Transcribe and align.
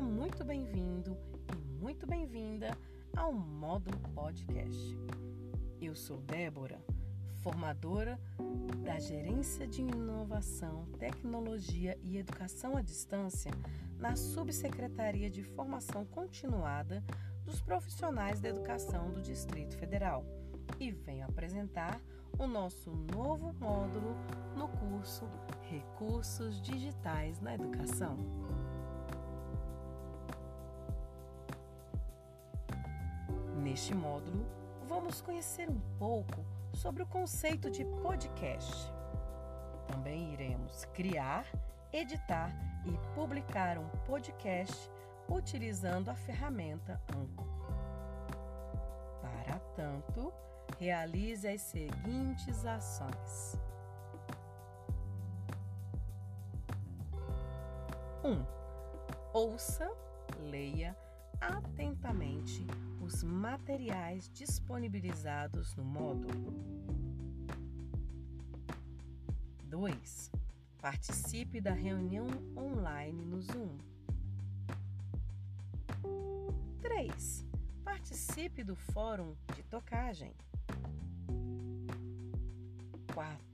muito 0.00 0.44
bem-vindo 0.44 1.16
e 1.52 1.80
muito 1.80 2.04
bem-vinda 2.04 2.76
ao 3.16 3.32
Módulo 3.32 3.96
Podcast. 4.12 4.98
Eu 5.80 5.94
sou 5.94 6.20
Débora, 6.22 6.84
formadora 7.44 8.18
da 8.82 8.98
Gerência 8.98 9.68
de 9.68 9.82
Inovação, 9.82 10.84
Tecnologia 10.98 11.96
e 12.02 12.18
Educação 12.18 12.76
à 12.76 12.82
Distância 12.82 13.52
na 14.00 14.16
Subsecretaria 14.16 15.30
de 15.30 15.44
Formação 15.44 16.04
Continuada 16.04 17.04
dos 17.44 17.60
Profissionais 17.60 18.40
da 18.40 18.48
Educação 18.48 19.12
do 19.12 19.22
Distrito 19.22 19.76
Federal 19.76 20.24
e 20.80 20.90
venho 20.90 21.24
apresentar 21.24 22.00
o 22.36 22.48
nosso 22.48 22.90
novo 23.14 23.52
módulo 23.60 24.16
no 24.56 24.66
curso 24.66 25.24
Recursos 25.70 26.60
Digitais 26.60 27.40
na 27.40 27.54
Educação. 27.54 28.16
Neste 33.62 33.94
módulo, 33.94 34.44
vamos 34.88 35.20
conhecer 35.20 35.70
um 35.70 35.78
pouco 35.96 36.44
sobre 36.74 37.04
o 37.04 37.06
conceito 37.06 37.70
de 37.70 37.84
podcast. 37.84 38.92
Também 39.86 40.32
iremos 40.32 40.86
criar, 40.86 41.46
editar 41.92 42.50
e 42.84 43.14
publicar 43.14 43.78
um 43.78 43.88
podcast 44.06 44.90
utilizando 45.28 46.08
a 46.08 46.16
ferramenta 46.16 47.00
Anchor. 47.14 47.46
Para 49.22 49.60
tanto, 49.76 50.32
realize 50.80 51.46
as 51.46 51.60
seguintes 51.60 52.66
ações: 52.66 53.69
1. 58.22 58.28
Um, 58.28 58.44
ouça, 59.32 59.90
leia 60.50 60.96
atentamente 61.40 62.66
os 63.00 63.22
materiais 63.22 64.30
disponibilizados 64.34 65.74
no 65.74 65.84
módulo. 65.84 66.52
2. 69.64 70.30
Participe 70.82 71.60
da 71.60 71.72
reunião 71.72 72.26
online 72.56 73.24
no 73.24 73.40
Zoom. 73.40 73.78
3. 76.82 77.46
Participe 77.82 78.62
do 78.62 78.76
fórum 78.76 79.34
de 79.54 79.62
tocagem. 79.62 80.34
4. 83.14 83.49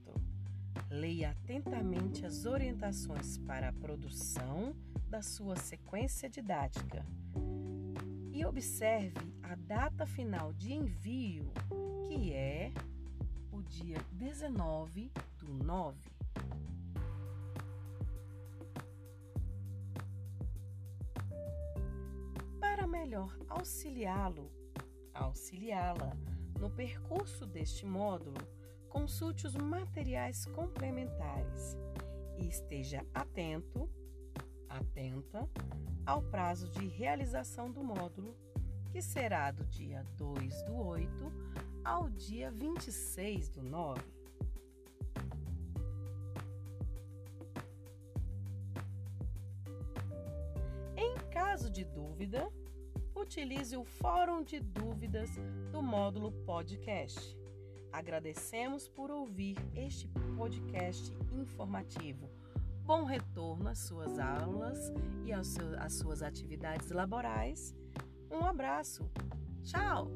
Leia 0.89 1.31
atentamente 1.31 2.25
as 2.25 2.45
orientações 2.45 3.37
para 3.39 3.69
a 3.69 3.73
produção 3.73 4.75
da 5.09 5.21
sua 5.21 5.55
sequência 5.55 6.29
didática 6.29 7.05
e 8.37 8.45
observe 8.45 9.33
a 9.41 9.55
data 9.55 10.05
final 10.05 10.53
de 10.53 10.71
envio, 10.71 11.51
que 12.07 12.33
é 12.33 12.71
o 13.51 13.63
dia 13.63 13.97
19 14.11 15.11
do 15.39 15.53
9. 15.65 15.97
Para 22.59 22.85
melhor 22.85 23.35
auxiliá-lo, 23.49 24.51
auxiliá-la 25.13 26.15
no 26.59 26.69
percurso 26.69 27.45
deste 27.45 27.85
módulo, 27.85 28.37
consulte 28.89 29.45
os 29.45 29.55
materiais 29.55 30.45
complementares 30.45 31.77
e 32.37 32.47
esteja 32.47 33.05
atento, 33.13 33.89
atenta 34.69 35.49
ao 36.05 36.21
prazo 36.21 36.69
de 36.69 36.87
realização 36.87 37.71
do 37.71 37.83
módulo, 37.83 38.35
que 38.91 39.01
será 39.01 39.51
do 39.51 39.65
dia 39.65 40.03
2 40.17 40.63
do 40.63 40.75
8 40.75 41.09
ao 41.83 42.09
dia 42.09 42.51
26 42.51 43.49
do 43.49 43.61
9. 43.61 44.01
Em 50.95 51.15
caso 51.31 51.69
de 51.69 51.85
dúvida, 51.85 52.51
utilize 53.15 53.75
o 53.75 53.83
fórum 53.83 54.43
de 54.43 54.59
dúvidas 54.59 55.29
do 55.71 55.81
módulo 55.81 56.31
podcast. 56.45 57.36
Agradecemos 57.97 58.87
por 58.87 59.09
ouvir 59.09 59.57
este 59.75 60.07
podcast 60.37 61.11
informativo 61.33 62.29
bom 62.87 63.03
retorno 63.03 63.67
às 63.69 63.79
suas 63.79 64.17
aulas 64.17 64.93
e 65.25 65.33
às 65.33 65.93
suas 65.93 66.21
atividades 66.21 66.89
laborais. 66.89 67.75
Um 68.31 68.45
abraço. 68.45 69.03
Tchau! 69.63 70.07